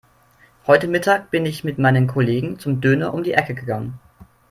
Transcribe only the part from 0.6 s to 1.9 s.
Heute Mittag bin ich mit